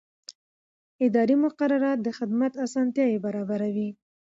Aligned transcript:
اداري 1.05 1.35
مقررات 1.45 1.97
د 2.03 2.07
خدمت 2.17 2.53
اسانتیا 2.65 3.05
برابروي. 3.25 3.89